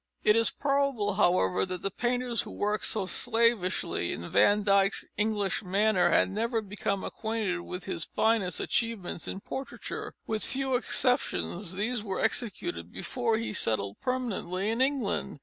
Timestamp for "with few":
10.25-10.73